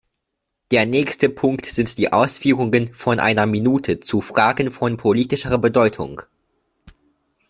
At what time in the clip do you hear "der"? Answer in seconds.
0.71-0.87